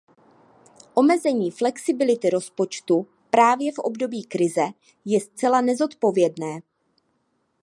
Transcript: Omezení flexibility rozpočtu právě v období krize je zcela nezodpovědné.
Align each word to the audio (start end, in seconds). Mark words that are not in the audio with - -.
Omezení 0.93 1.51
flexibility 1.51 2.29
rozpočtu 2.29 3.07
právě 3.29 3.71
v 3.71 3.79
období 3.79 4.23
krize 4.23 4.67
je 5.05 5.19
zcela 5.21 5.61
nezodpovědné. 5.61 6.59